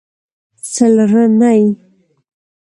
[0.73, 1.61] څلرنۍ